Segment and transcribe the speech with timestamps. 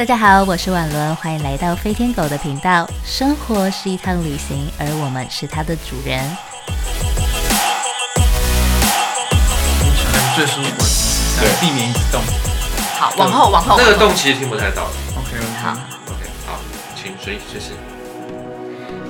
[0.00, 2.88] 大家好，我是婉伦，欢迎来到飞天狗的频道。
[3.04, 6.18] 生活是一趟旅行，而我们是它的主人。
[10.34, 12.18] 最舒服的姿势，对避免一直动。
[12.98, 13.76] 好，往后，往后。
[13.76, 14.84] 那个往后洞其实听不太到。
[14.84, 15.72] OK，好。
[15.72, 16.58] OK，好，
[16.96, 17.72] 请随随时。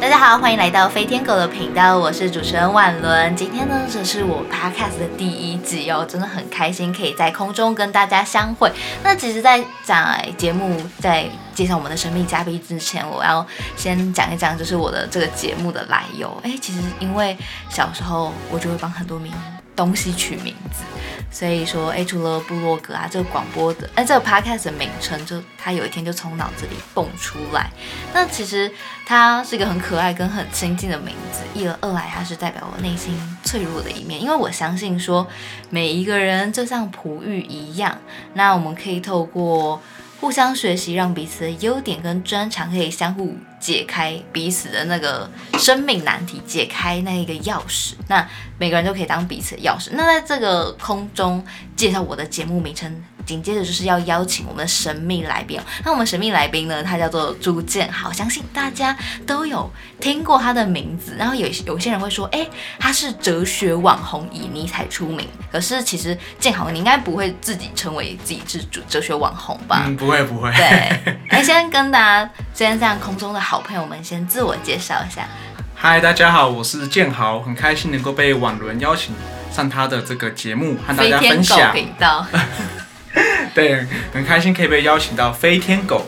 [0.01, 3.37] 大家好，欢迎来到飞天狗的频道，我是主持人婉伦。
[3.37, 8.73] 今天呢，这是我 podcast 的第一集哦，真的很开心可以在空中跟大家相会。
[9.05, 13.47] 那其实，在在节目在介绍我们的神秘嘉宾之前，我要
[13.77, 16.35] 先讲一讲，就是我的这个节目的来由。
[16.43, 17.37] 哎，其实因为
[17.69, 19.31] 小时候我就会帮很多名
[19.77, 20.83] 东西取名字，
[21.31, 27.71] 所以说，哎，除了布洛格啊，这个广播的，哎，这个 podcast 的名称，就它有一天就从脑子里蹦出来。
[28.13, 28.71] 那其实
[29.07, 35.27] 它是一个很可爱跟很亲近的名字，一而二来它是代表我内心脆弱的一面，因为我相信说
[35.71, 37.97] 每一个人就像璞玉一样，
[38.35, 39.81] 那我们可以透过
[40.21, 47.95] 互相学习，让彼此的优点跟专长可以相互解开彼此的那个生命难题，解开那一个钥匙。
[48.07, 48.29] 那
[48.59, 49.89] 每个人都可以当彼此的钥匙。
[49.93, 51.43] 那在这个空中
[51.75, 55.63] 介绍我的节目名称，紧接着就是要邀请我们的神秘来宾哦。
[55.85, 61.15] 那我们神秘来宾呢，他叫做朱建豪，相信大家都有听过他的名字。
[61.19, 62.47] 然后有有些人会说，哎，
[62.79, 65.29] 他是哲学网红，以尼采出名。
[65.51, 69.85] 可是其实建豪，你应该不会自己称为自己是哲哲学网红吧？
[69.87, 70.51] 嗯，不会不会。
[70.53, 75.27] 对， 哎，先跟大家，先这样空中的好朋友们先自我介绍一下。
[75.75, 79.15] 嗨，大家好，我是建豪，很开心能够被婉伦邀请
[79.51, 81.73] 上他的这个节目，和大家分享。
[81.73, 82.27] 频道，
[83.55, 86.07] 对，很开心可以被邀请到飞天狗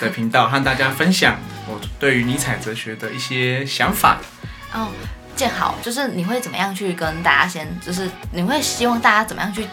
[0.00, 4.18] 的频道，和大家分享我对于尼采哲学的一些想法。
[4.72, 4.88] 哦，
[5.34, 9.66] 建好，就是你会怎么样去跟大家先，就是你会希望大家怎么样去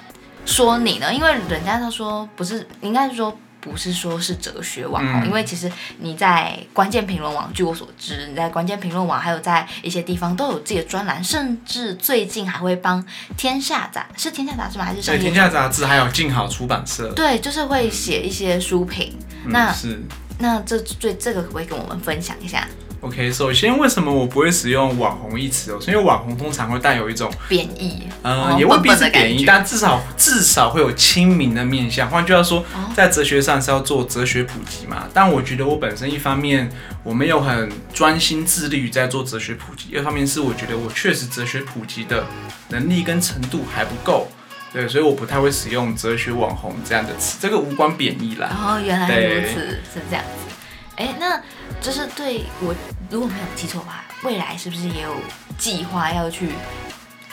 [0.45, 1.13] 说你呢？
[1.13, 3.37] 因为人家都说不是，应该是说。
[3.61, 13.05] 不是说是哲学网红，嗯因为其实你在关键评论网，据我所知，你在关键评论网还有在一些地方都有自己的专栏，甚至最近还会帮
[13.37, 14.85] 天下杂是天下杂志吗？
[14.85, 17.13] 还是商对，天下杂志还有静好出版社。
[17.13, 19.15] 对，就是会写一些书评。
[19.45, 20.01] 嗯那是
[20.39, 22.67] 那这最这个可不可以跟我们分享一下
[23.01, 23.31] OK。
[23.31, 25.77] 首先，为什么我不会使用网红一词哦？
[25.81, 28.07] 是因为网红通常会带有一种贬义？
[28.23, 32.09] 呃，哦也未必是贬义，但至少至少会有亲民的面向。
[32.09, 35.07] 换句话说，哦在哲学上是要做哲学普及嘛。
[35.13, 36.69] 但我觉得我本身一方面
[37.03, 42.25] 我没有很专心致力于在做哲学普及，一方面是我觉得我确实哲学普及的
[42.69, 44.31] 能力跟程度还不够。
[44.73, 48.49] 对，所以我不太会使用“哲学网红”这样的词，这个无关贬义啦。
[48.51, 49.59] 哦，原来如此，
[49.93, 50.55] 是这样子。
[51.01, 51.41] 哎，那
[51.81, 52.75] 就是对我
[53.09, 55.15] 如果没有记错的话，未来是不是也有
[55.57, 56.49] 计划要去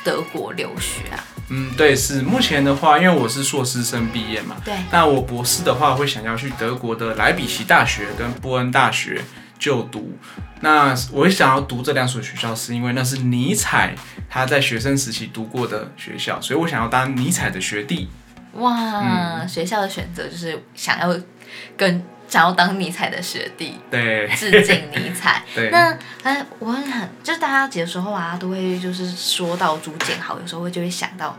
[0.02, 1.22] 德国留学啊？
[1.50, 9.22] 嗯，对，是目前的话，因为我是硕士生毕业嘛，对，那我博士的话会想要去德国的莱比锡大学跟波恩大学
[9.58, 10.16] 就读。
[10.60, 13.94] 那我想要读这两所学校，是因为那是尼采
[14.30, 18.08] 他在学生时期读过的学校，所以我想要当尼采的学弟。
[18.54, 21.14] 哇，学校的选择就是想要
[21.76, 25.42] 跟想要当尼采的学弟，对，致敬尼采。
[25.54, 31.38] 对，那哎，我很很就是大家有时候啊，都会就是说到朱建豪，有时候会就会想到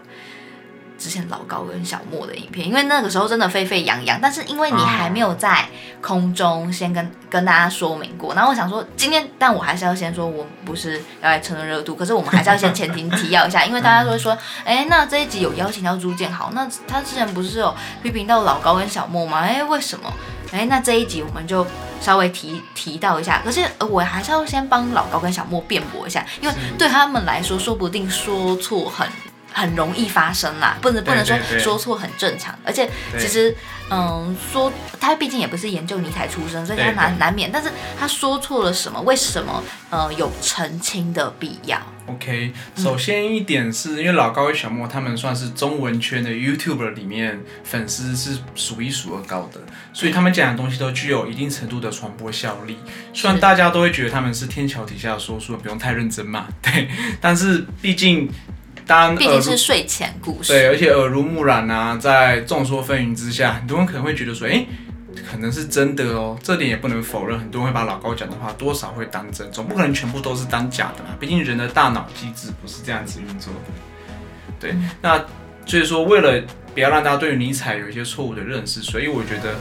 [0.99, 4.19] 之前老高跟小莫的影片，因为那个时候真的沸沸扬扬。
[4.21, 5.65] 但是因为你还没有在
[6.01, 17.73] 空中先跟跟大家说明过，然后我想说今天，但我还是要先说，我不是要来蹭热度，可是我们还是要先前提提要一下，因为大家都会说，哎，那这一集有邀请到朱建豪，那他之前不是有
[18.03, 19.39] 批评到老高跟小莫吗？
[19.39, 20.11] 哎，为什么？
[20.51, 21.65] 哎，那这一集我们就
[22.01, 29.07] 稍微提提到一下，可是，我还是要先帮老高跟小莫辩驳一下，因为对他们来说，说不定说错很
[29.51, 33.55] 很容易发生啦，不能不能说说错很正常，而且其实
[33.91, 36.95] 嗯，说他毕竟也不是研究尼采出身，所以他对。
[36.95, 49.59] 难难免，但是他说错了什么，为什么呃有澄清的必要？OK，首先一点是因为老高与小莫他们算是中文圈的 YouTuber 里面粉丝是数一数二高的，
[49.93, 52.77] 所以他们讲的东西都具有一定程度的传播效力。
[53.13, 56.87] 虽然大家都会觉得他们是天桥底下的说书，不用太认真嘛，对，
[57.19, 58.29] 但是毕竟
[58.89, 64.65] 当毕竟是睡前故事，对，而且耳濡目染啊，在众说纷纭之下，很多人可能会觉得说，哎、
[65.29, 67.37] 可能是真的哦，这点也不能否认。
[67.37, 71.11] 很多人会把老高讲的话多少会当真，总不可能全部都是当假的嘛。
[71.19, 73.59] 毕竟人的大脑机制不是这样子运作的。
[74.59, 75.23] 对，那
[75.67, 76.43] 所以说为了
[76.73, 79.53] 不要让大家对于尼采有一些错误的认识，所以我觉得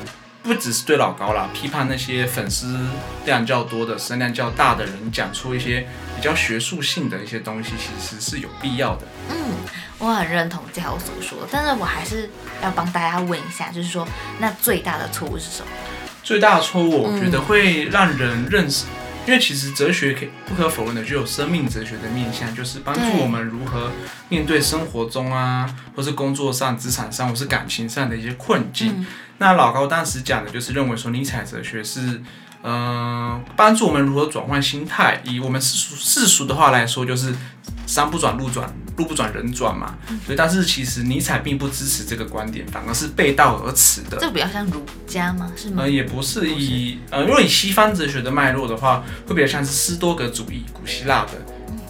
[0.43, 2.79] 不只是对老高啦，批判那些粉丝
[3.27, 5.87] 量较多的、声量较大的人讲出一些
[6.17, 9.07] 比较学术性的一些东西，其实是有必要的。
[9.29, 9.37] 嗯，
[9.99, 12.31] 我很认同嘉豪所说的，但是我还是
[12.63, 14.09] 要帮大家问一下，就是说，
[14.39, 15.69] 那最大的错误是什么？
[16.23, 18.87] 最大的错误，我觉得会让人认识，
[19.27, 23.91] 因为其实哲学可以不可否认的具有生命哲学的面向，就是帮助我们如何
[24.29, 29.01] 面对生活中啊，或是工作上、职场上，或是感情上的一些困境。
[29.01, 29.07] 嗯
[29.39, 32.21] 那老高当时讲的就是认为说，尼采哲学是。
[32.61, 35.23] 呃，帮助我们如何转换心态。
[35.23, 37.33] 以我们世俗世俗的话来说，就是
[37.87, 39.95] 山不转路转，路不转人转嘛。
[40.27, 44.19] 所以，但是其实尼采并不支持这个观点，反而是背道而驰的。
[44.19, 45.53] 这比较像儒家吗？
[45.55, 45.89] 是吗呃，？
[45.89, 51.31] 也不是以呃，如果以西方哲学的脉络的话，会比较像是斯多格主义，古希腊的。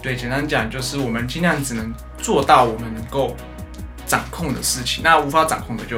[0.03, 3.35] 对，简单讲就是我们尽量只能做到我们能够
[4.05, 5.97] 掌控的事情，那无法掌控的就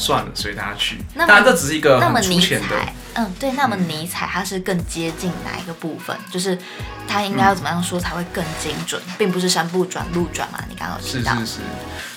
[0.00, 0.96] 算了，随他去。
[1.14, 2.68] 那么当然，这只是一个那么尼很粗浅的。
[2.68, 6.16] 采，嗯，对，那么尼采他是更接近哪一个部分？
[6.30, 6.58] 就是
[7.06, 10.58] 他应该要怎么样说才会更精准，并不是山不转路转嘛？
[10.70, 11.58] 你刚刚有提到，是是是，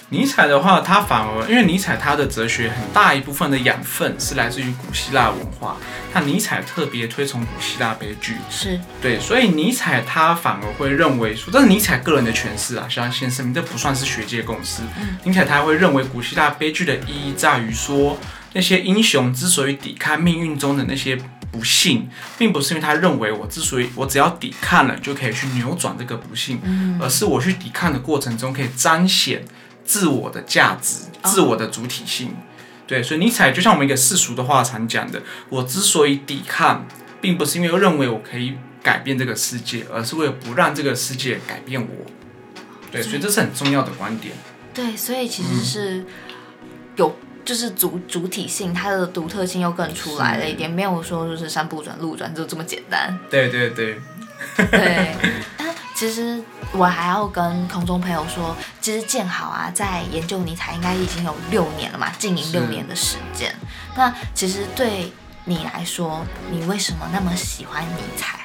[0.10, 5.78] 尼采的话，他反而因为尼采他的哲学很大一部分的养分是来自于古希腊文化，
[6.14, 8.80] 那尼采特别推崇古希腊悲剧，是。
[9.02, 14.84] 对，所以尼采他反而会认为说，这是尼采个人的诠释啊，想要先声明，这不算是学界共识。
[15.24, 18.20] 尼采他会认为古希腊悲剧的意义在于说，
[18.54, 21.18] 那些英雄之所以抵抗命运中的那些
[21.52, 22.08] 不幸，
[22.38, 26.62] 并不是因为他认为我之所以我只要抵抗了就可以去扭转这个不幸，
[27.02, 29.44] 而是我去抵抗的过程中可以彰显
[29.84, 32.36] 自我的价值、自我的主体性。
[32.86, 36.86] 对，所以尼采就像我们一个世俗的话常讲的，我之所以抵抗，
[37.22, 42.12] 并不是因为认为我可以改变这个世界，而是为了不让这个世界改变我。
[42.92, 44.34] 对，所以这是很重要的观点。
[44.74, 46.06] 对，所以其实是
[46.96, 47.16] 有。
[47.46, 53.20] 就是主主体性，它的独特性又更出来了一点，没有说就是山不转路转就这么简单。
[53.30, 54.00] 对对对，
[54.56, 55.14] 对，
[55.53, 55.53] 但
[56.04, 56.38] 其实
[56.74, 63.56] 我还要跟空中朋友说，其实建好啊，在研究尼采应该已经有六年了嘛，经营六年的时间。
[63.96, 65.14] 那其实对
[65.46, 68.38] 你来说，你为什么那么喜欢尼采？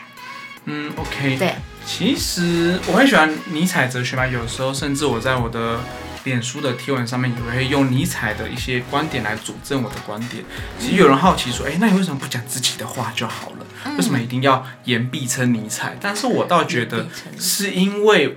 [0.66, 1.36] 嗯，OK。
[1.36, 5.80] 对，其实我很喜欢尼采哲学嘛，有时候甚至我在我的
[6.24, 10.44] 脸书的贴文上面也会用尼采的一些观点来佐证我的观点。
[10.78, 13.66] 其实有人好奇说，哎、那你为什么不讲自己的话就好了？
[13.84, 15.96] 嗯为什么一定要言必称尼采？
[16.00, 17.06] 但是我倒觉得
[17.38, 18.36] 是因为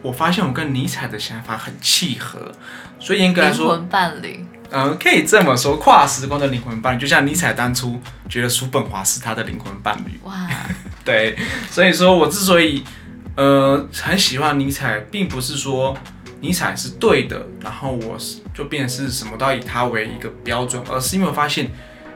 [0.00, 2.52] 我发现我跟尼采的想法很契合，
[3.00, 10.20] 所以严格来说，灵魂伴侣，呃，可以这么说，跨时光的灵魂伴侣，就像尼采当初觉得叔本华是他的灵魂伴侣。
[10.22, 10.48] 哇，
[11.04, 11.36] 对，
[11.70, 12.84] 所以说我之所以
[13.34, 15.96] 呃很喜欢尼采，并不是说
[16.40, 18.16] 尼采是对的，然后我
[18.54, 21.70] 就变成是什么都要以他为一个标准，而是因为我发现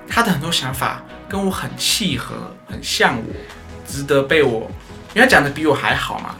[0.09, 3.35] 他的很多想法跟我很契合，很像我，
[3.87, 4.71] 值得被我，
[5.15, 6.37] 因为他讲的比我还好嘛。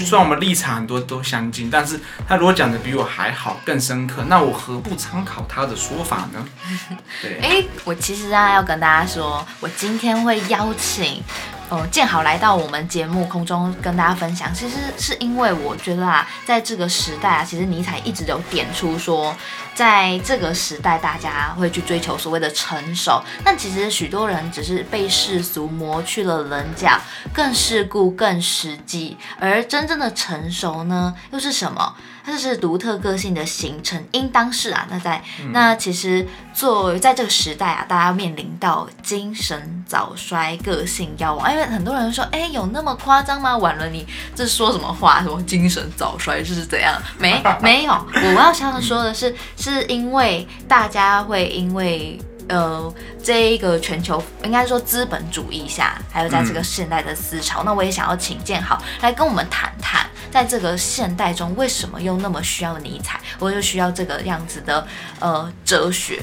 [0.00, 6.44] 虽然我们立场很多都相近，但是他如果讲的比我还好、更深刻，那我何不参考他的说法呢？
[7.22, 11.22] 对，哎，我其实啊要跟大家说，我今天会邀请。
[11.70, 19.32] 呃，建好来到我们节目空中跟大家分享，其实是因为我觉得啊，在这个时代啊，其实尼采一直有点出说，
[19.72, 27.00] 在这个时代大家会去追求所谓的成熟，但其实许多人只是被世俗磨去了棱角，
[27.32, 31.94] 更世故、更实际，而真正的成熟呢，又是什么？
[32.30, 34.86] 它就是独特个性的形成，应当是啊。
[34.88, 35.22] 那在、
[35.52, 43.56] 那其实作为在这个时代啊，大家面临到精神早衰、个性夭亡，因为很多人说，哎，有那么夸张吗？
[43.56, 45.22] 完了，你这说什么话？
[45.22, 47.00] 什么精神早衰是怎样？
[47.18, 52.20] 没没有，我要想要说的是，是因为大家会因为。
[52.48, 64.86] 呃，这一个全球应该说资本主义下，还有在这个现代的思潮，那我也想要请建豪来跟我们谈谈，在这个现代中，为什么又那么需要尼采，或者需要这个样子的
[65.18, 66.22] 呃哲学，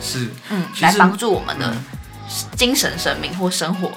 [0.00, 1.84] 是，嗯，来帮助我们的嗯
[2.56, 3.88] 精神生命或生活。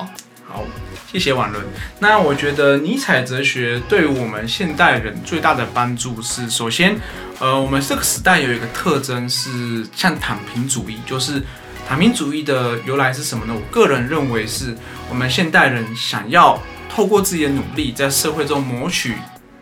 [0.45, 0.63] 好，
[1.11, 1.65] 谢谢婉伦。
[1.99, 6.97] 那我觉得尼采哲学对于我们现代人最大的帮助是，首先，
[7.39, 11.41] 呃，我们这个时代有一个特征是像躺平主义，就是
[11.87, 13.53] 躺平主义的由来是什么呢？
[13.53, 14.75] 我个人认为是
[15.09, 19.15] 我们现代人想要透过自己的努力，在社会中谋取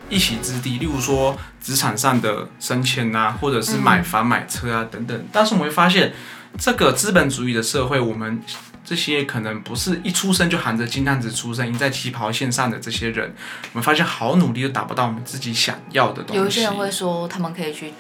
[0.10, 5.26] 一席之地，例如说职场上的升迁啊，或者是买房买车啊等等。
[5.32, 6.14] 但是我们会发现，
[6.58, 8.42] 这个资本主义的社会，我们
[8.84, 13.34] 这些可能不是一出生就含着金蛋子出生，赢在起跑线上的这些人，
[13.74, 16.42] 我们发现好努力都达不到我们自己想要的东西。
[16.42, 17.92] 有一些人会说，他们可以去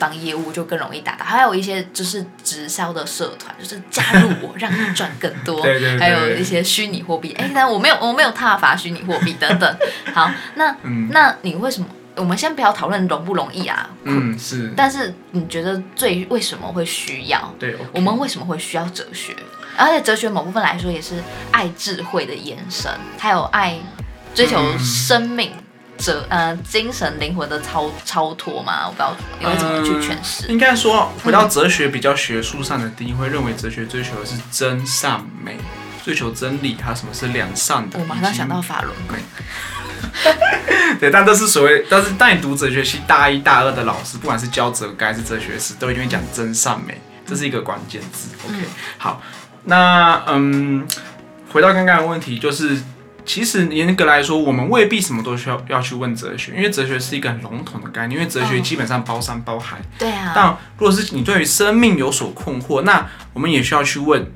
[0.00, 1.24] 当业务，就更容易达到。
[1.24, 5.60] 还有一些就是直销的社团，就是加入我，让你赚更多。
[5.62, 9.76] 对对对还有一些虚拟货币，哎，但我没有，我没有踏伐虚拟货币等等。
[10.12, 11.86] 好，那嗯那你为什么？
[12.16, 17.54] 我们先不要讨论容不容易啊，嗯，是，但是你觉得最为什么会需要？
[17.58, 19.34] 对，我们为什么会需要哲学？
[19.76, 21.14] 而且哲学某部分来说也是
[21.52, 23.78] 爱智慧的延伸，还有爱
[24.34, 25.52] 追求生命
[26.00, 28.86] 哲呃精神灵魂的超超脱嘛？
[28.86, 30.46] 我不知道你会怎么去诠释。
[30.48, 35.56] 应该说，回到哲学比较学术上的定义，会认为哲学追求的是真善美，
[36.04, 37.98] 追求真理，还有什么是良善的？
[37.98, 39.16] 我马上想到法轮功。
[40.98, 48.28] 对，但这是所谓，但是当你读哲学系大一、大二的老师，不管是教哲该是哲学史，都一定会讲真善美，这是一个关键字。
[48.48, 48.56] OK，
[48.98, 49.22] 好。
[49.64, 50.88] 那嗯，
[51.52, 52.80] 回到刚刚的问题，就是
[53.24, 59.80] 其实严格来说，我们未必什么都需要要去问哲学，因为哲学是一个很笼统的概念，因为哲学基本上包山包海。
[59.98, 60.32] 对啊。
[60.34, 60.48] 但
[60.78, 64.26] 如果是你对于生命有所困惑，那我们也需要去问，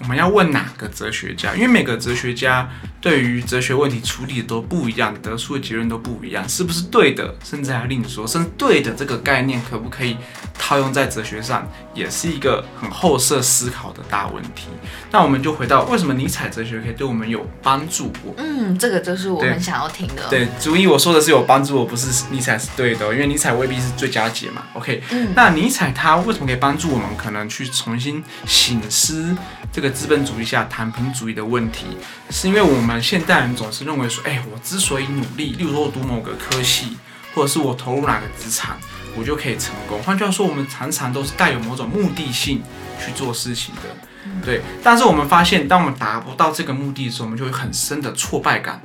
[0.00, 1.54] 我们要问哪个哲学家？
[1.54, 2.68] 因为每个哲学家。
[3.04, 7.34] 对于哲学问题处理的都不一样，得出的结论都不一样，是不是对的？
[7.44, 10.16] 甚至还另说，甚至对的这个概念可不可以
[10.58, 14.68] 套用在哲学上，也是一个很后设思考的大问题。
[15.10, 18.10] 那我们就回到为什么尼采哲学可以对我们有帮助？
[18.38, 20.26] 嗯，这个就是我们想要听的。
[20.30, 24.62] 对，注意我说的是有帮助，我不是尼采是对的，因为尼采未必是最佳解嘛。
[24.72, 29.36] OK，嗯，那尼采他为什么可以帮助我们，可能去重新醒思
[29.70, 31.86] 这个资本主义下躺平主义的问题，
[32.30, 32.94] 是因为我们。
[33.04, 36.96] 现代人总是认为说，哎，我之所以努力，例如说我读某个科系，
[37.34, 38.78] 或者是我投入哪个职场，
[39.14, 40.02] 我就可以成功。
[40.02, 42.62] 换句话说，我们常常都是带有某种目的性
[42.98, 43.82] 去做事情的，
[44.42, 44.62] 对。
[44.82, 48.80] 但是我们发现，当我们达不到这个目的的时候，我们就会很深的挫败感，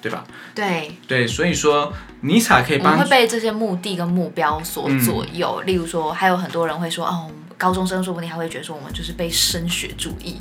[0.00, 0.24] 对吧？
[0.54, 5.60] 对对，所以说尼采可以帮，会被这些目的跟目标所左右。
[5.62, 7.28] 例如说，还有很多人会说，哦。
[7.60, 10.38] 高中生说不定还会觉得说我们就是被升学主义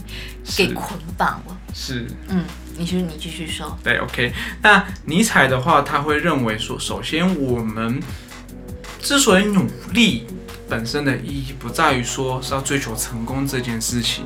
[0.56, 1.58] 给捆绑了。
[1.74, 2.46] 是，嗯，
[2.78, 3.78] 你续你继续说。
[3.84, 4.32] 对，OK。
[4.62, 8.02] 那尼采的话，他会认为说，首先我们
[9.02, 10.28] 之所以努力
[10.70, 14.26] 本身的意义，不在于说是要追求成功这件事情，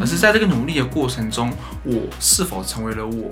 [0.00, 1.52] 而是在这个努力的过程中，
[1.84, 3.30] 我是否成为了我。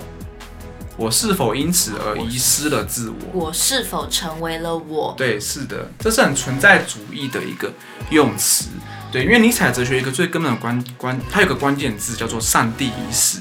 [0.97, 3.15] 我是否因此而遗失了自我？
[3.33, 5.13] 我是否成为了我？
[5.17, 7.71] 对，是的，这是很存在主义的一个
[8.09, 8.69] 用词。
[9.11, 13.39] 对，因为尼采哲学一个最根本的关关，它有个关键字叫做上帝意识。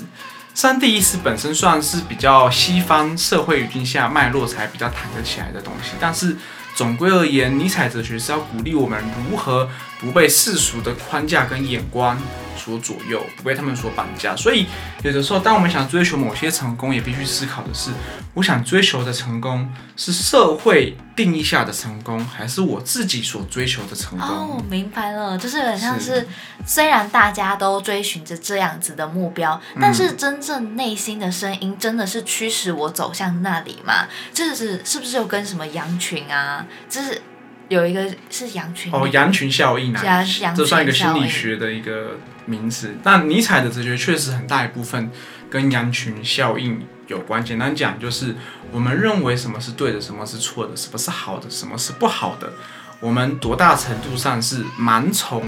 [0.52, 6.36] 上帝意识本身算是比较西方社会语境下脉络才比较谈得起来的东西，但是
[6.74, 9.70] 总归而言，尼采哲学是要鼓励我们如何
[10.00, 12.18] 不被世俗的框架跟眼光。
[12.56, 14.66] 所左右，不被他们所绑架，所以
[15.02, 17.90] 有的时候，当我们想追求某些成功，也必须思考的是，
[18.34, 24.28] 我想追求的成功是社会定义下的成功，还是我自己所追求的成功？
[24.28, 26.28] 哦，我明白了，就是很像是，
[26.66, 34.06] 虽然大家都追寻着这样子的目标，但是真正内心的声音，真的是驱使我走向那里吗？
[34.34, 36.66] 这是是不是又跟什么羊群啊？
[36.90, 37.22] 就是。
[37.70, 40.24] 有一个是羊群哦，羊群效应啊，
[40.56, 42.96] 这算一个心理学的一个名词。
[43.04, 45.08] 那尼采的哲学确实很大一部分
[45.48, 47.44] 跟羊群效应有关。
[47.44, 48.34] 简单讲，就是
[48.72, 52.52] 我们认为什么是对的，什么是错的，什么是好的，什么是不好的。
[52.98, 55.44] 我们多大程度上是盲从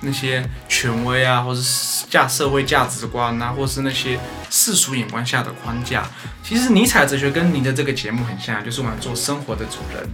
[0.00, 4.18] 那些权威啊，或是价社会价值观啊，或是那些
[4.48, 6.08] 世俗眼光下的框架？
[6.42, 10.08] 其实尼采哲学跟您的这个节目很像，就是我们做生活的主人。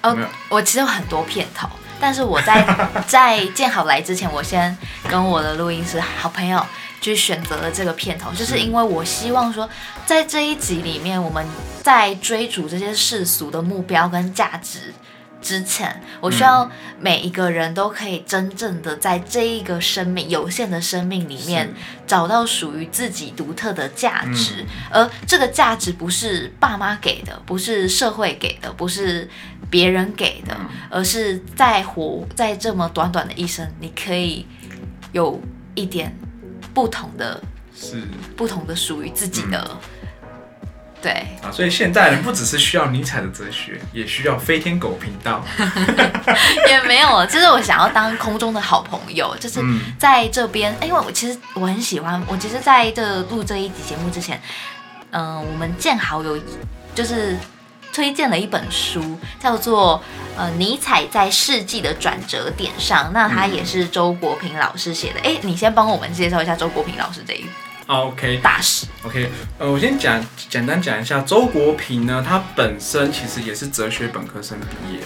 [0.00, 0.16] 呃，
[0.48, 1.68] 我其实有很多片头，
[2.00, 2.64] 但是我在
[3.06, 4.76] 在建好来之前，我先
[5.08, 6.64] 跟我的录音师好朋友
[7.00, 9.68] 去选择了这个片头，就是因为我希望说，
[10.06, 11.46] 在这一集里面，我们
[11.82, 14.94] 在追逐这些世俗的目标跟价值。
[15.40, 21.72] 之前，我需要每一个人都可以真正的在这一个生命有限的生命里面
[22.06, 29.28] 找到属于自己独特的价值，而这个价值不是爸妈给的，不是社会给的，不是
[29.70, 30.56] 别人给的，
[30.90, 34.46] 而是在活在这么短短的一生，你可以
[35.12, 35.40] 有
[35.74, 36.14] 一点
[36.74, 37.42] 不同的，
[37.74, 38.02] 是。
[38.36, 39.78] 不同的属于自己的。
[41.02, 45.42] 对啊，所以现代人不只是需要尼采的哲学，也需要飞天狗频道。
[46.68, 49.60] 也没有，就是我想要当空中的好朋友，就是
[49.98, 54.38] 在这边，因为我其实我很喜欢，我其实在这录这一集节目之前，
[55.10, 56.38] 嗯，我们建好友
[56.94, 57.34] 就是
[57.94, 60.02] 推荐了一本书，叫做
[60.36, 65.20] 呃尼采在世纪的转折点上，那他也是周国平老师写的。
[65.20, 67.46] 哎，你先帮我们介绍一下周国平老师这一。
[67.90, 68.86] OK，大师。
[69.02, 69.28] OK，
[69.58, 75.00] 呃，我先讲简单讲一下周国平呢，他本身其实也是哲学本科生毕业，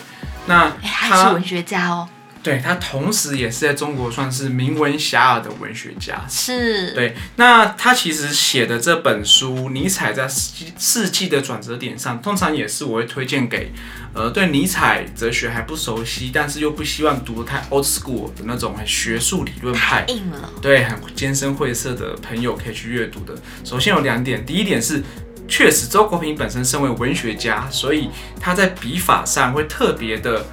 [0.47, 2.07] 那还是文学家哦。
[2.45, 6.27] 对他同时也是在中国算是名闻遐迩的文学家。
[6.29, 13.73] 是，对，那他其实写的这本书，尼采在世世纪的转折点上，通常也是我会推荐给，
[14.13, 20.51] 呃，对尼采哲学还不熟悉，但是又不希望读得太 old school 的那种很学术理论派，硬了。
[20.61, 23.35] 对，很艰深晦涩的朋友可以去阅读的。
[23.65, 25.03] 首先有两点，第一点是，
[25.49, 30.45] 确实周国平本身身为文学家，所以他在笔法上会特别的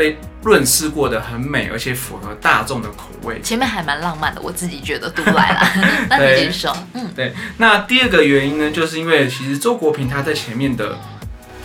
[0.00, 3.38] 被润饰过的很美，而且符合大众的口味。
[3.42, 5.60] 前面还蛮浪漫的，我自己觉得读来了。
[6.08, 7.34] 那你继续说，嗯，对。
[7.58, 10.98] 那第二个原因呢，就是因为其实周国平他在前面的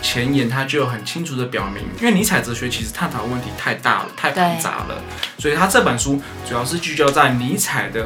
[0.02, 5.02] 前言，他就很清楚的表明，因为尼采哲学其实探讨的问题太大了，太复杂了，
[5.38, 8.04] 所以他这本书主要是聚焦在尼采的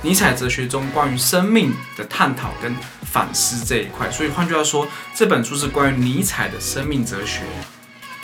[0.00, 4.10] 尼采哲学中关于生命的探讨跟反思这一块。
[4.10, 7.42] 所以换句话说，这本书是关于尼采的生命哲学。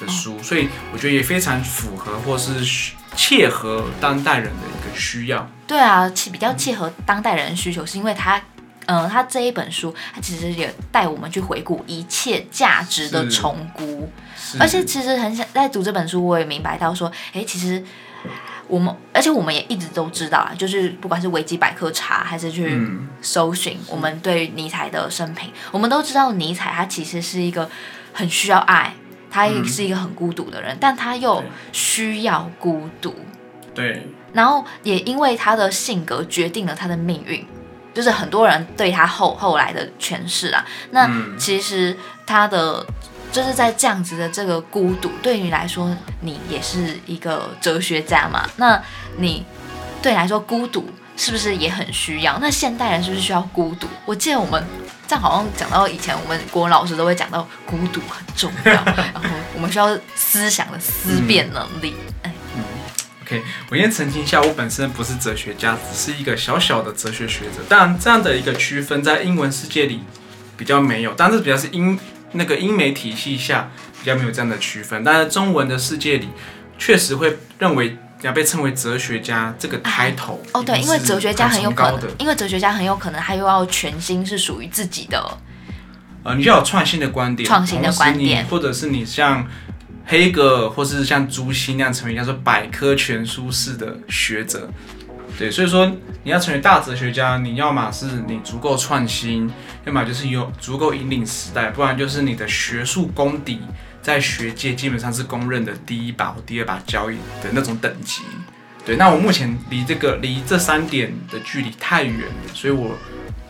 [0.00, 5.48] 的书，所以我觉得也非常符合或是切合当代人的一个需要。
[5.66, 8.40] 对啊，其比较切合当代人的需求，是因为他，
[8.86, 14.10] 嗯，他这一本书，他其实也带我们去回顾一切价值的重估。
[14.60, 17.82] 而且其实很想在读这本书，我也明白到说，哎，其实
[18.68, 22.80] 我们，而且我们也一直都知道啊，就是不管是维基百科查还是去
[23.22, 27.68] 搜寻，我们对尼采的生平，我们都知道尼采他其实是一个
[28.12, 28.94] 很需要爱。
[29.30, 31.42] 他也是一个很孤独的人，但他又
[31.72, 33.14] 需要孤独。
[33.74, 34.06] 对。
[34.32, 37.46] 然后也因为他的性格决定了他的命运，
[37.94, 40.62] 就是很多人对他后后来的诠释啊。
[40.90, 42.84] 那其实他的
[43.32, 48.46] 就是在这样子的这个孤独，对你来说，你也是一个哲学家嘛？
[48.56, 48.82] 那
[49.16, 49.44] 你
[50.02, 52.38] 对你来说孤独是不是也很需要？
[52.38, 53.86] 那现代人是不是需要孤独？
[54.04, 54.62] 我记得我们。
[55.08, 59.22] 这样好像讲到以前，我们国文老师都会讲到孤独很重要， 然后
[59.54, 61.94] 我们需要思想的思辨能力。
[62.22, 62.62] 哎，嗯
[63.22, 67.62] ，OK，我先澄清一下，我本身不是哲学家，只是一个小小的哲学学者。
[67.68, 70.00] 当然，这样的一个区分在英文世界里
[70.56, 71.98] 比较没有，但是比较是英
[72.32, 73.70] 那个英美体系下
[74.00, 75.04] 比较没有这样的区分。
[75.04, 76.28] 但是中文的世界里
[76.78, 77.96] 确实会认为。
[78.22, 85.38] 要被称为哲学家这个开头哦，对，因为哲学家很有可能，因为哲学家很有可能他又要全新是属于自己的，
[86.24, 89.46] 呃，你要有创新的观点，创新的观点，或者是你像
[90.06, 94.68] 黑格尔或是像朱熹那样成为叫做百科全书式的学者，
[95.38, 95.86] 对，所以说
[96.22, 99.50] 你要成为大哲学家，你要么是你足够创新，
[99.84, 103.60] 要么就是有足够引领时代，不然就是你的学术功底。
[104.06, 108.22] 在学界基本上是公认的第一把或第二把交椅的那种等级，
[108.84, 108.94] 对。
[108.94, 112.96] 那我目前离这个离这三点的距离太远了，所以我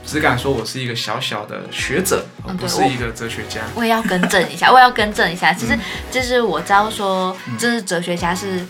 [0.03, 3.61] 只敢说我是一个小小的学者，而不是一个哲学家。
[3.75, 5.53] 我也要更正一下， 我也要更正一下。
[5.53, 5.79] 其实
[6.11, 8.67] 就是我知道说，就是哲学家是，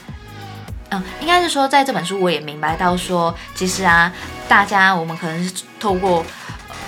[0.88, 4.12] 嗯，应该是说在这本书我也明白到说，其实啊，
[4.48, 6.26] 大家我们可能是透过。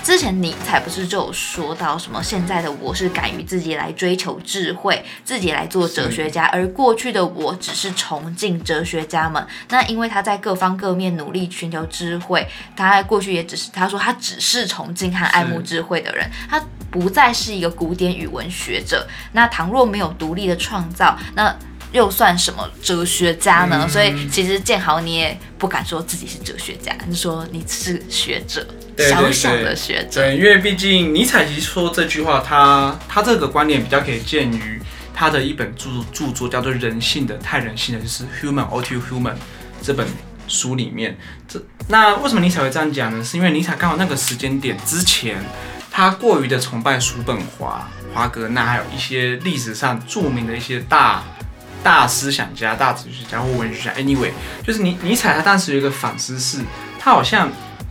[0.09, 2.23] 之前你才不是就有说到什么？
[2.23, 9.47] 现在的我是敢于自己来追求智慧，自己来做哲学家，而过去的我只是崇敬哲学家们。
[9.69, 16.59] 那因为他在各方各面努力寻求智慧，他过去也只是他说他只是崇敬和爱慕智慧的人，他
[16.91, 19.07] 不再是一个古典语文学者。
[19.33, 21.55] 那倘若没有独立的创造，那
[21.93, 23.89] 又算什么哲学家呢？
[23.89, 28.67] 所以其实建豪你也不敢说自己是哲学家，你说你是学者。
[28.99, 34.83] 小小的学者，对，因为毕竟尼采其实说这句话，他他这个观点比较可以见于
[35.15, 39.35] 他的一本著著作，叫做《人性的太人性的》，就是《Human All Too Human》
[39.81, 40.05] 这本
[40.49, 41.17] 书里面。
[41.47, 43.25] 这那为什么尼采会这样讲呢？
[43.25, 45.37] 是因为尼采刚好那个时间点之前，
[45.93, 51.23] 他过于的崇拜叔本华、华格纳，还有一些历史上著名的一些大
[51.83, 53.95] 大思想家、大哲学家或文学家。
[53.95, 54.33] Anyway，
[54.65, 56.59] 就是尼尼采他当时有一个反思是，
[56.99, 57.51] 他好像。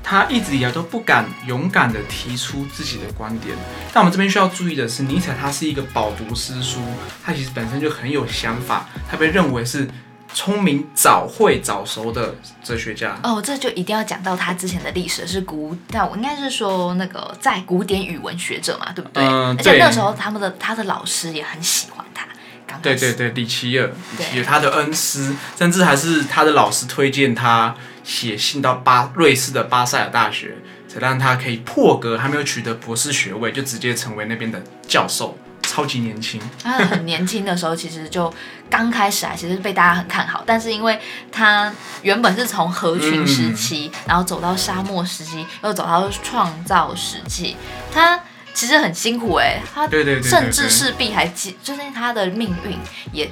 [0.10, 3.54] 他一直以来都不敢勇敢的提出自己的观点，
[3.92, 6.80] 但我们这边需要注意的是，尼采他是一个饱读诗书，
[7.22, 9.86] 他其实本身就很有想法，他被认为是
[10.34, 13.20] 聪明、早会、早熟的哲学家。
[13.22, 19.22] 哦，这就一定要讲到他之前的历史是古，但我应该是说那个在古典语文学者嘛，对不对？
[19.26, 21.90] 嗯，而且那时候他们的他的老师也很喜
[22.82, 27.76] 对对对，李奇尔，李奇尔他的恩师，甚至还是他的老师推荐他。
[28.08, 30.56] 写信到巴瑞士的巴塞尔大学，
[30.88, 36.40] 才让他可以破格，还没有取得博士学位，就直接成为那边的教授，超级年轻。
[36.64, 38.34] 他很年轻的时候，其实就
[38.70, 40.42] 刚开始啊，其实被大家很看好。
[40.48, 40.98] 但是因为
[41.34, 41.70] 他
[42.02, 47.58] 原本是从合群时期，然后走到沙漠时期，又走到创造时期，
[47.92, 48.18] 他
[48.58, 49.62] 其实很辛苦哎。
[49.74, 49.88] 他
[50.24, 52.78] 甚至势必还就是他的命运
[53.12, 53.30] 也。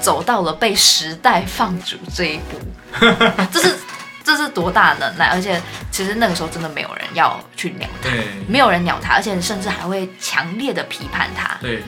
[0.00, 2.58] 走到了被时代放逐这一步，
[3.52, 3.76] 这是
[4.24, 5.26] 这是多大能耐？
[5.26, 11.56] 而且其实那个时候真的没有人要去鸟他，对没有人鸟他，而且甚至还会强烈的批判他。
[11.60, 11.84] 对，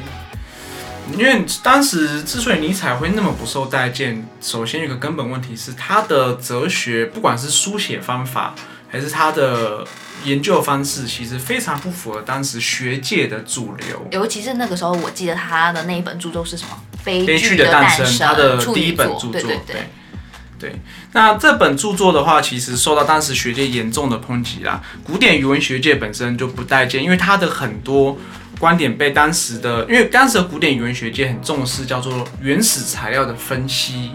[1.19, 8.55] 因为当时之所以尼采会那么不受待见，首先有一个根本问题是他的哲学，不管是书写方法
[8.95, 9.85] 还是他的
[10.23, 14.07] 研究方式，其实非常不符合当时学界的主流。
[14.13, 16.81] 尤其是那个时候，我记得他的那一本著作是什么？
[17.05, 19.77] 悲悲剧的诞诞生，他的第一本著作，对对对。
[20.61, 20.77] 对，
[21.11, 24.81] 那这本著作的话，其实受到当时学界严重的抨击啦。
[25.03, 28.17] 古典语文学界本身就不待见，因为他的很多
[28.61, 34.13] 观点被当时的，因为当时的古典语文学界很重视叫做原始材料的分析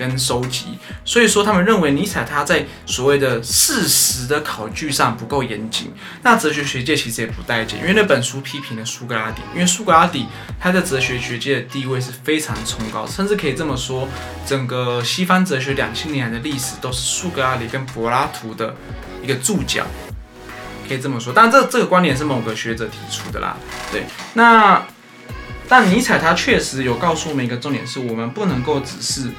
[0.00, 5.92] 跟收集，所以说他们认为尼采他在所谓的事实的考据上不够严谨。
[6.22, 10.26] 那哲学学界其实也不待见，因为那本书批评了苏格拉底，因为苏格拉底
[10.58, 14.08] 他在哲学学界的地位是非常崇高，甚至可以这么说，
[14.46, 18.74] 整个西方哲学两千年来的历史都是苏格拉底跟柏拉图的
[19.22, 19.84] 一个注脚，
[20.88, 21.30] 可以这么说。
[21.30, 23.54] 当然这这个观点是某个学者提出的啦，
[23.92, 24.04] 对。
[24.32, 24.82] 那
[25.68, 29.30] 但尼采他确实有告诉我们一个重点，是我们不能够只是。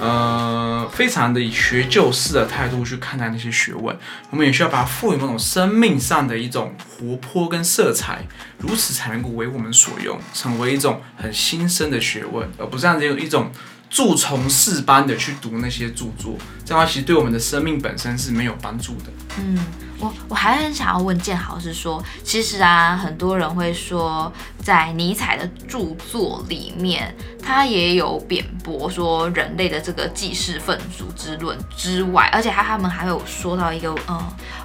[0.00, 3.94] 呃，非常的以学救式的态度去看待那些学问，
[4.30, 8.26] 我们也需要把它赋予某种生命上的一种活泼跟色彩，
[8.58, 13.52] 如此才能够为我们所用，成为一种很新生的学问，而不是这样子有一种
[13.90, 19.12] 蛀虫式般的去读那些著作，这样的话其实对我们的生命本身是没有帮助的。
[19.38, 19.58] 嗯，
[20.00, 24.32] 我我还很想要问建豪，是说，其实啊，很多人会说，
[24.62, 34.18] 在尼采的著作里面，他也有贬驳说人类的这个既是愤族之论之外，而且他他们还有说到一个，嗯，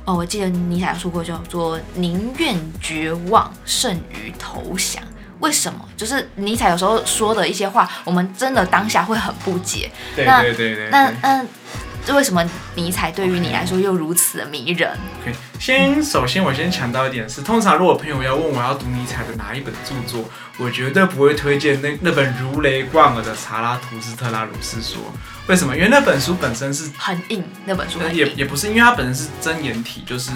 [0.06, 5.04] 哦，我记得尼采说过叫做宁愿绝望胜于投降。
[5.42, 5.80] 为什么？
[5.98, 9.92] 就是尼采有时候说的一些话，我们真的当下会很不解。
[10.16, 10.90] 对那对对对对。
[10.90, 11.48] 那那这
[12.14, 25.02] 为什么尼采对于你来说又如此的迷人？OK，先首先我先强调一点是，通常如果朋友要问我要读尼采的哪一本著作，我绝对不会推荐那那本如雷贯耳的《查拉图斯特拉如是说》。
[25.48, 25.76] 为什么？
[25.76, 28.00] 因为那本书本身是很硬，那本书。
[28.14, 30.32] 也也不是，因为它本身是真言体，就是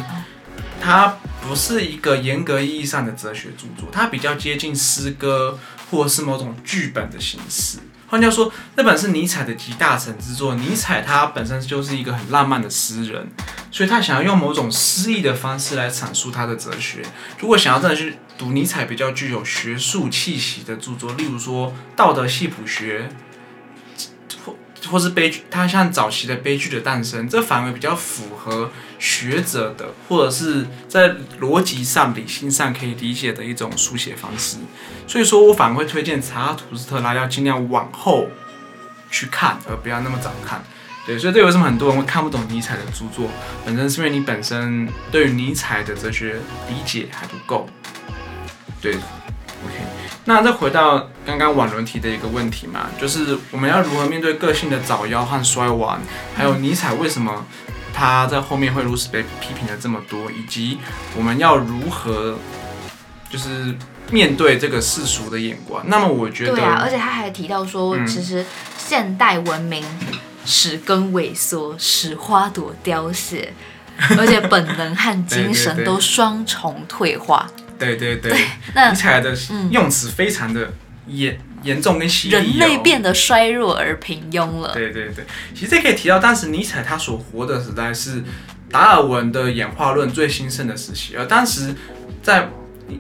[0.82, 5.58] 它不是一个严格意义上的哲学著作，它比较接近诗歌
[5.90, 7.78] 或是某种剧本的形式。
[8.10, 10.56] 换句话说，那本是尼采的集大成之作。
[10.56, 13.30] 尼采他本身就是一个很浪漫的诗人，
[13.72, 17.02] 所以他想要用某种诗意的方式来阐述他的哲学。
[17.40, 23.10] 如果想要真的去读尼采比较具有学术气息的著作，例如说《道德系谱学》。
[24.46, 24.56] 或
[24.88, 34.58] 或是悲剧，他像早期的悲剧的诞生，这反而比较符合学者的，或者是在逻辑上、理性上可以理解的一种书写方式。
[35.08, 38.28] 所以说我反而会推荐查拉图斯特拉要尽量往后
[39.10, 40.62] 去看，而不要那么早看。
[41.06, 43.28] 对，所以这为什么很多人会看不懂尼采的著作，
[43.66, 46.36] 本身是因为你本身对于尼采的哲学
[46.68, 47.68] 理解还不够。
[48.80, 49.76] 对，OK。
[50.26, 56.00] 那再回到刚刚婉伦提的一个问题嘛，就是我们要如何面对个性的早夭和衰亡，
[56.36, 57.48] 还有尼采为什么
[58.00, 60.78] 他在后面会如此被批评了这么多，以及
[61.18, 62.40] 我们要如何
[63.30, 63.76] 就是
[64.10, 65.84] 面对这个世俗的眼光。
[65.90, 68.46] 那么我觉得，对啊，而且他还提到说，嗯其实
[68.78, 69.84] 现代文明
[70.46, 73.54] 使根萎缩，使花朵凋谢，
[74.18, 77.46] 而且本能和精神都双重退化。
[77.78, 78.34] 对对对，
[78.74, 80.74] 那尼采的嗯用词非常的
[81.08, 84.74] 严严重跟犀利、哦，人类变得衰弱而平庸了。
[84.74, 88.24] 对对对，其实这可以提到，当时尼采他所活的时代是
[88.72, 91.74] 达尔文的演化论最兴盛的时期，而当时
[92.22, 92.50] 在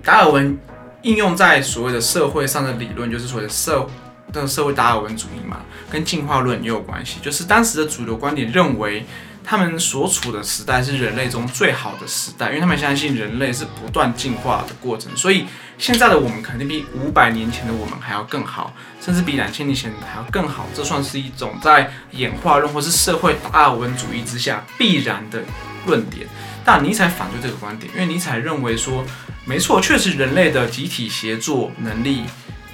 [0.04, 0.58] 达尔文
[1.04, 3.88] 应用在所谓的社会上的理论，就是所谓的社
[4.34, 7.18] 的社会达尔文主义嘛，跟进化论也有关系。
[7.22, 9.06] 就是当时的主流观点认为，
[9.44, 15.46] 他们所处的时代是人类中最好的时代，因为他们相信人类是不断进化的过程，所以
[15.80, 20.68] 现在的我们肯定比五百年前的我们还要更好，甚至比两千年前还要更好。
[20.76, 25.42] 这算是一种在演化论或是社会达尔文主义之下必然的
[25.88, 26.28] 论点。
[26.66, 29.06] 但尼采反对这个观点，因为尼采认为说，
[29.46, 32.24] 没错，确实人类的集体协作能力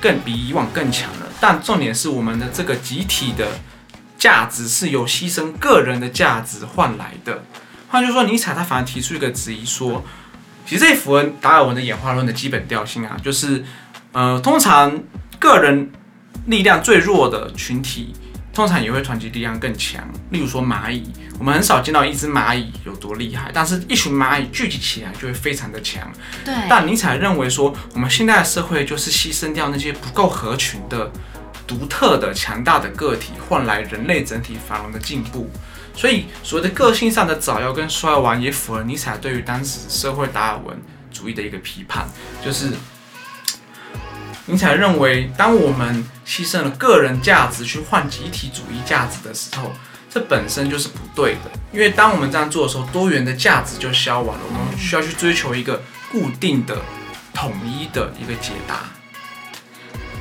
[0.01, 3.47] 更比以往更强了，但重点是我们的这个集体的
[4.17, 7.43] 价值是由牺牲个人的价值换来的。
[7.87, 10.03] 换句话说，尼采他反而提出一个质疑说，
[10.65, 13.63] 其实这也符合达尔文的演化论的基本调性啊，就是
[14.11, 14.99] 呃，通常
[15.39, 15.91] 个人
[16.47, 18.13] 力量最弱的群体，
[18.53, 20.03] 通常也会团结力量更强。
[20.31, 21.03] 例如说蚂蚁，
[21.37, 26.01] 我们很少见到一只蚂蚁有多厉害，但是一群蚂蚁聚集起来就会非常的强。
[26.43, 31.11] 对，但尼采认为说，我们现在的社会就是牺牲掉那些不够合群的
[31.67, 35.49] 独特的、强大的个体换来人类整体繁荣的进步。
[35.95, 40.77] 所以，所谓的个性上的早夭跟衰亡，也符合尼采对于当时社会达尔文
[41.11, 42.05] 主义的一个批判，
[42.43, 42.71] 就是
[44.45, 49.71] 尼采认为，当我们牺牲了个人价值去换集体主义价值的时候，
[50.09, 51.51] 这本身就是不对的。
[51.71, 55.81] 因为当我们这样做的时候，多元的价值就消亡了，我们需要去追求一个
[56.11, 56.77] 固定的、
[57.33, 58.83] 统一的一个解答。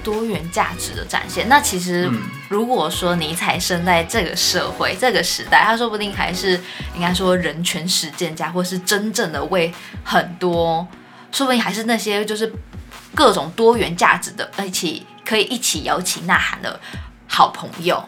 [0.04, 1.48] 多元价值的展现。
[1.48, 6.60] 那其实，嗯如果说尼采生在这个社会、这个时代，他说不定还是
[6.94, 9.72] 应该说人权实践家，或是真正的为
[10.04, 10.86] 很多，
[11.32, 12.52] 说不定还是那些就是
[13.14, 16.78] 各种多元价值的一起可以一起摇旗呐喊的
[17.26, 18.04] 好朋友。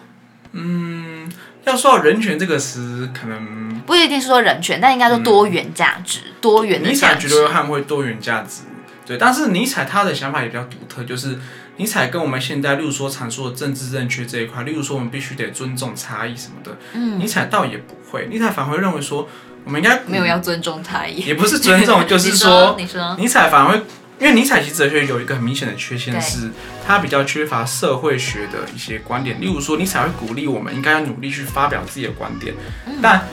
[0.52, 1.32] 嗯
[1.64, 8.62] 要说到人权这个词，可能不一定是说人权，但应该说多元价值、多元的尼采绝对会捍卫多元价值，
[9.04, 9.18] 对。
[9.18, 11.36] 但是尼采他的想法也比较独特，就是
[11.78, 17.18] 尼采跟我们现在，例如说阐述的政治正确这一块，例如说我们必须得尊重差异什么的，嗯。
[17.18, 19.28] 尼采倒也不会，尼采反而会认为说，
[19.64, 21.20] 我们应该没有要尊重差异。
[21.20, 23.82] 也不是尊重， 就是你说，你说，尼采反而会，
[24.18, 26.50] 因为尼采其实哲学有一个很明显的缺陷是，
[26.86, 29.38] 他比较缺乏社会学的一些观点。
[29.40, 32.54] 例如说，尼采会鼓励我们应该要努力去发表自己的观点，
[32.86, 32.94] 嗯。
[33.02, 33.28] 但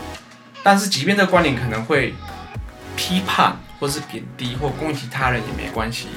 [0.62, 2.14] 但是即便这个观点可能会
[2.96, 6.08] 批判或是贬低或攻击他人也没关系，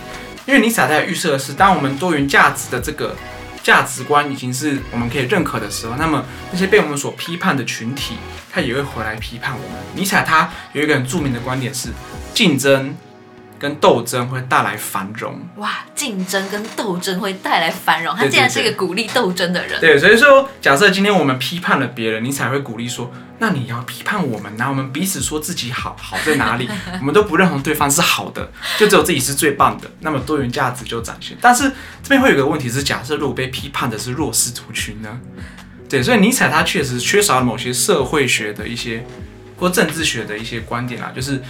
[0.47, 3.15] 因为尼采在预设的是，当我们多元价值的这个。
[3.63, 8.15] 价值观已经是我们可以认可的时候，那么那些被我们所批判的群体，
[8.49, 9.77] 他也会回来批判我们。
[9.97, 11.89] 尼采他有一个很著名的观点是，
[12.33, 12.97] 竞争
[13.59, 15.41] 跟斗争会带来繁荣。
[15.57, 18.15] 哇，竞争跟斗争会带来繁荣。
[18.15, 19.81] 他竟然是一个鼓励斗争的人。
[19.81, 26.69] 对，所以说，假设今天我们批判了别人，你才会鼓励说，那你要批判我们呐、我们彼此说自己好，好在哪里？
[27.01, 31.37] 我们都不认同对方是好的，就只有自己是最棒的，那么多元价值就展现。
[31.41, 31.71] 但是
[32.03, 35.21] 这边会有个问题是，假设如果被批判的是弱势族群呢？
[35.89, 39.07] 对，所以尼采他确实缺少了某些社会学的一些
[39.57, 41.41] 或政治学的一些观点啊，就是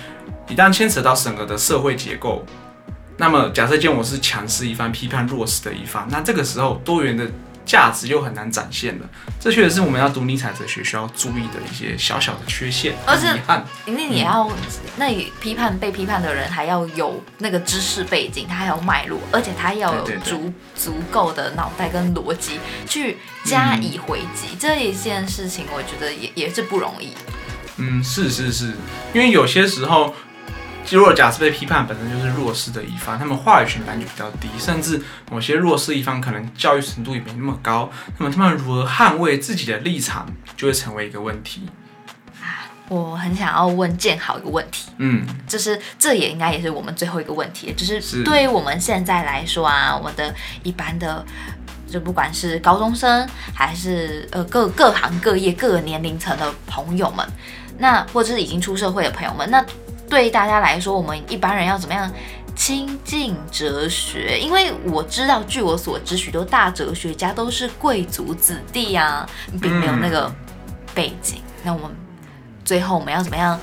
[0.49, 2.45] 一旦牵扯到整个的社会结构，
[3.17, 7.27] 那么假设见我是强势一方，批判弱势的一方，那这个时候多元的
[7.65, 9.09] 价值又很难展现了。
[9.41, 13.65] 这确实是我们要读尼采哲学需要注意的一些小小的缺陷，而且遗憾。
[13.87, 14.49] 因为你要，
[14.97, 24.57] 那你批判被批判的人还要有那个知识背景，他还有脉络，而且他要有足足够的脑袋跟逻辑去加以回击。
[24.59, 27.13] 这一件事情，我觉得也也是不容易。
[27.79, 28.73] 嗯，是是是，
[29.13, 30.15] 因为有些时候，
[30.91, 41.69] 如果假设被批判本身就是弱势的一方，他们话语权本来就比较低，甚至某些弱势一方可能教育程度也没那么高，那么他们如何捍卫自己的立场，就会成为一个问题。
[42.89, 51.25] 我很想要问建豪一个问题，嗯，就是这也应该也是我们最后一个问题，就是是对于我们现在来说啊，我们的一般的。
[51.89, 57.25] 就不管是高中生，还是呃各各行各业各个年龄层的朋友们，
[57.79, 59.65] 那或者是已经出社会的朋友们，那
[60.09, 62.11] 对大家来说，我们一般人要怎么样
[62.55, 64.39] 亲近哲学？
[64.39, 69.29] 因为我知道，据我所知，许多大哲学家都是贵族子弟啊，
[69.61, 70.33] 并没有那个
[70.95, 71.43] 背景。
[71.63, 71.91] 那我们
[72.65, 73.61] 最后我们要怎么样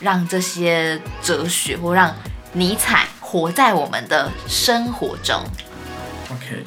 [0.00, 2.14] 让这些哲学或让
[2.52, 5.42] 尼采活在我们的生活中
[6.30, 6.64] ，OK，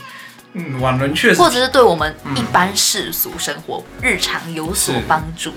[0.53, 5.51] 嗯，婉伦确实或者是对我们一般世俗生活、日常有所是帮助？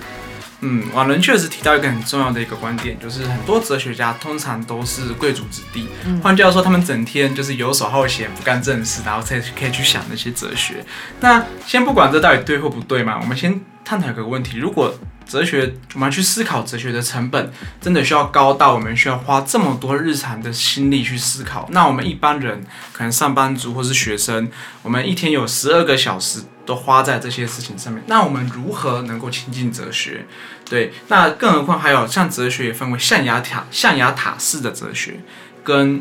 [0.61, 10.85] 嗯，瓦伦确实提到一个很重要的一个观点，就是很多哲学家通常都是贵族子弟，嗯换句话说，他们整天就是游手好闲，不干正事，然后才可以去想那些哲学。
[11.21, 14.95] 那先不管这到底对或不对嘛，我们先探讨一个问题：如果
[15.27, 21.69] 哲学我们要去思考哲学的成本，真的需要高到我们需要花这么多日常的心力去思考？
[21.71, 24.51] 那我们一般人，可能上班族或是学生，
[24.83, 30.25] 我们一天有十二个小时都花在这些事情上面，那我们如何能够亲近哲学？
[30.65, 35.19] 对，那更何况还有像哲学也分为象牙塔、象牙塔式的哲学，
[35.65, 36.01] 跟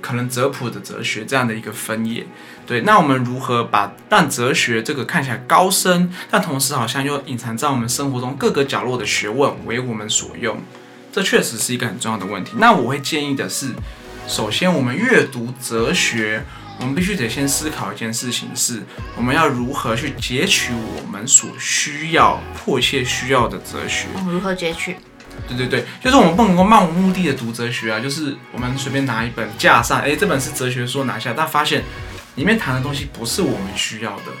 [0.00, 2.26] 可能哲普的哲学这样的一个分野。
[2.66, 10.56] 对，那我们如何把让哲学这个看起来高深，但同时好像又隐藏在我们生活中各个角落的学问为我们所用？
[11.12, 12.52] 这确实是一个很重要的问题。
[12.56, 13.74] 那我会建议的是，
[14.26, 16.46] 首先我们阅读哲学，
[16.78, 18.82] 我们必须得先思考一件事情是，
[19.16, 24.06] 我们要如何去截取我们所需要、迫切需要的哲学。
[24.14, 24.96] 我们，如何截取？
[25.48, 31.82] 对对对，就是我们不能够漫无目的的读哲学啊，就是我们随便拿一本架上，哎，这本是哲学书拿下，但发现
[32.36, 34.32] 里面谈的东西不是我们需要的，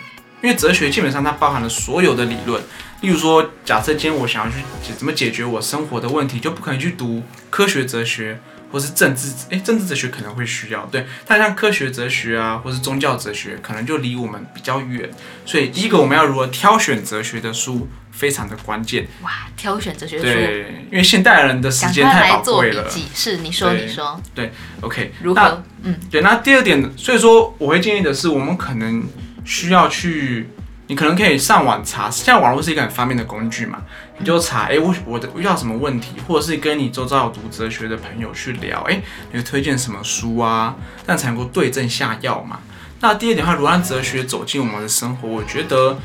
[0.42, 2.62] 因为哲学基本上它包含了所有的理论，
[3.02, 8.40] 例如说，假设今天我想要去解怎么解决我生活的问题，就不可能去读科学哲学
[8.76, 15.08] 或或是政治，诶，政治哲学可能会需要，对，但像科学哲学啊，或是宗教哲学，可能就离我们比较远。
[15.46, 19.08] 所以第一个，我们要如何挑选哲学的书，非常的关键。
[19.22, 22.86] 哇，挑选哲学书，对，因为现代人的时间太宝贵了。
[23.14, 25.62] 是，你说，你说，对 OK，如何？
[25.82, 29.02] 嗯，对，那第二点，所以说我会建议的是，我们可能
[29.46, 30.50] 需要去，
[30.88, 33.82] 你可能可以上网查，现在网络是一个很方便的工具嘛，
[34.18, 39.00] 你就查，哎、我我的遇到什么问题，或者是跟你周遭有读哲学的朋友去聊，哎、
[39.32, 42.60] 你会推荐什么书啊，这样才能够对症下药嘛。
[43.00, 45.98] 那第二点的话，如何让哲学走进我们的生活，我觉得。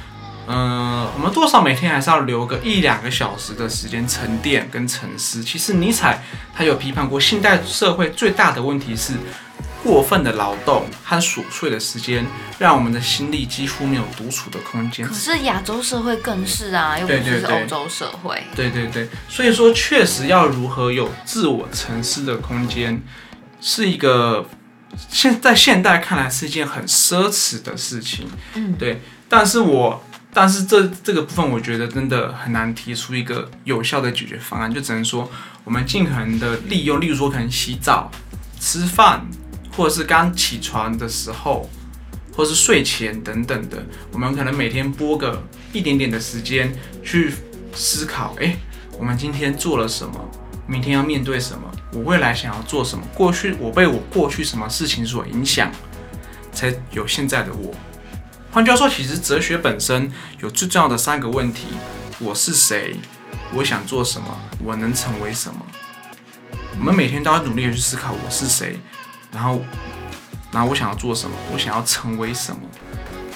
[0.47, 5.43] 嗯，我们多少每天还是要留个一两个小时的时间沉淀跟沉思。
[5.43, 9.13] 其实尼采他有批判过，现代社会最大的问题是
[9.83, 12.25] 过分的劳动和琐碎的时间，
[12.59, 15.13] 让我们的心力几乎没有独处的空间可。
[15.13, 18.43] 是亚洲社会更是啊，又不是欧洲社会。
[18.55, 23.01] 对对对，所以说确实要如何有自我沉思的空间，
[23.59, 24.47] 是一个
[25.09, 28.27] 现在现代看来是一件很奢侈的事情。
[28.53, 35.29] 嗯，对，但是我但是这这个部分，我觉得真的很难提出一个有效的解决方案，就只能说
[35.63, 38.11] 我们尽可能的利用，例如说可能洗澡、
[38.59, 39.25] 吃饭，
[39.71, 41.69] 或者是刚起床的时候，
[42.35, 47.33] 或是睡前等等的，我们可能每天播个一点点的时间去
[47.73, 48.57] 思考，诶，
[48.97, 50.29] 我们今天做了什么，
[50.67, 55.71] 明天要面对什么，我未来想要做什么，过去我被我过去什么事情所影响，
[56.53, 57.73] 才有现在的我。
[58.51, 61.67] 换句话说，其实哲学本身有最重要的三个问题：
[62.19, 62.97] 我是谁？
[63.53, 64.27] 我想做什么？
[64.63, 65.65] 我能成为什么？
[66.77, 68.79] 我们每天都要努力去思考我是谁，
[69.31, 69.61] 然后，
[70.51, 71.35] 然后我想要做什么？
[71.53, 72.61] 我想要成为什么？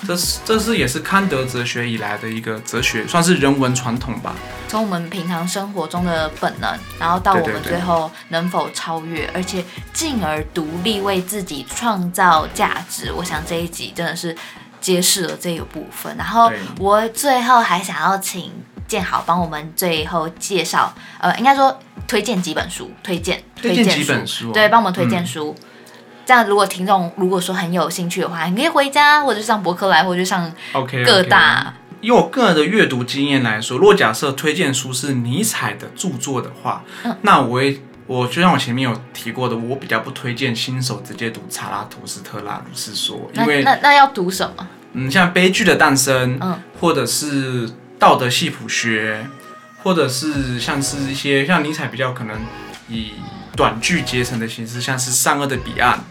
[0.06, 4.36] 这是这是也是康德哲学以来的一个哲学，算是人文传统吧。
[4.68, 13.12] 从我们平常生活中的本能，然后到我们最后能否超越，而且进而独立为自己创造价值。
[13.12, 14.36] 我想这一集真的是
[14.80, 16.16] 揭示了这个部分。
[16.18, 18.52] 然后我最后还想要请
[18.88, 25.56] 建豪帮我们最后介绍，呃，应该说推荐几本书，推荐推荐几本书哦对，帮我们推荐嗯书。
[26.26, 37.16] 这样，如果听众如果说很有兴趣的话，你可以回家，或者是上博客来，或者是上 OK，, 各大以我个人的阅读经验来说，如果假设推荐书是尼采的著作的话，嗯。
[37.22, 44.68] 那我会，我就像我前面有提过的，我比较不推荐新手直接读查拉图斯特拉如是说，因为那那要读什么？
[44.94, 49.26] 嗯，像悲剧的诞生，嗯，或者是道德系谱学，
[49.82, 52.40] 或者是像是一些像尼采比较可能
[52.88, 53.14] 以
[53.56, 56.04] 短句结成的形式，像是善恶的彼岸，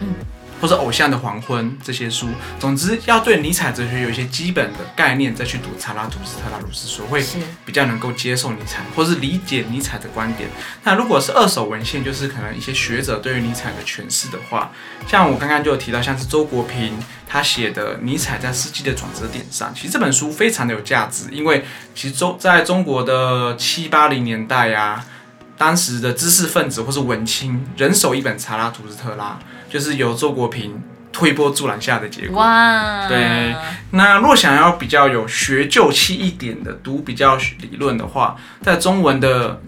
[0.00, 0.14] 嗯，
[0.60, 2.28] 或者偶像的黄昏这些书。
[2.60, 7.24] 总之，要对尼采哲学有一些基本的概念，再去读查拉图斯特拉如是说，会
[7.64, 10.48] 比较能够接受尼采，或是理解尼采的观点。
[10.84, 14.70] 那如果是二手文献，就是可能一些学者对于尼采的诠释的话，
[15.08, 25.04] 像我刚刚就有提到，像是周国平他写的《尼采在世纪的转折点上》，其实这本书非常的有价值，因为其实中在中国的七八零年代啊，
[25.62, 29.38] 当时的知识分子或是文青人手一本《查拉图斯特拉》，
[29.72, 32.38] 就是由周国平推波助澜下的结果。
[32.38, 33.54] 哇，对
[33.92, 39.62] 那若想要比较有学究气一点的读比较理论的话，在中文的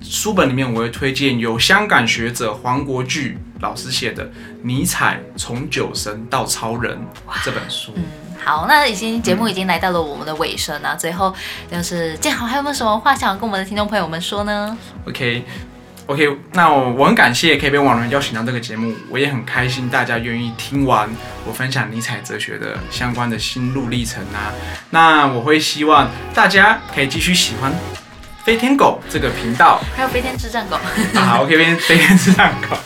[0.00, 4.24] 书本里面，我会推荐由香港学者黄国巨老师写的
[4.62, 6.96] 《尼采从酒神到超人》
[7.44, 7.92] 这本书。
[7.94, 8.02] 嗯，
[8.46, 11.34] 好，那已经节目已经来到了我们的尾声了，最后
[11.68, 14.78] 就是建豪还有没有什么话想跟我们的听众朋友们说呢
[15.08, 15.44] ？OK。
[16.06, 21.10] OK，那我我很感谢可以被网人邀请到这个节目，我也很开心大家愿意听完
[21.44, 24.54] 我分享尼采哲学的相关的心路历程啊。
[24.90, 27.74] 那我会希望大家可以继续喜欢
[28.44, 30.78] 飞天狗这个频道，还有飞天智障狗，
[31.18, 32.76] 好，OK，边飞天智障狗，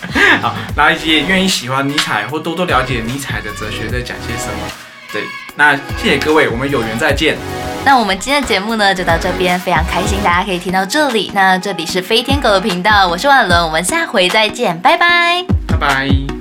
[0.40, 4.89] 好，然后也愿意喜欢尼采或多多了解尼采的哲学在讲些什么。
[5.12, 5.24] 对，
[5.56, 7.36] 那谢谢各位，我们有缘再见。
[7.84, 11.30] 那我们今天的节目呢就到这边，非常开心大家可以听到这里。
[11.34, 15.44] 那这里是飞天狗的频道，我是万伦，我们下回再见，拜拜。
[15.66, 16.39] 拜拜。